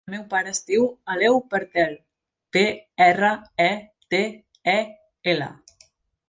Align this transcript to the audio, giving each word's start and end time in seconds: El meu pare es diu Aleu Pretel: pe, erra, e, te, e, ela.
El 0.09 0.11
meu 0.11 0.21
pare 0.29 0.49
es 0.51 0.61
diu 0.69 0.85
Aleu 1.15 1.35
Pretel: 1.51 1.93
pe, 2.57 2.63
erra, 3.09 3.31
e, 3.67 3.71
te, 4.15 4.23
e, 4.75 4.77
ela. 5.37 5.53